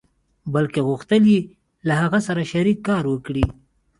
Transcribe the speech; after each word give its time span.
بلکې 0.53 0.81
غوښتل 0.87 1.23
يې 1.33 1.39
له 1.87 1.93
هغه 2.01 2.19
سره 2.27 2.49
شريک 2.51 2.77
کار 2.87 3.03
وکړي. 3.09 3.45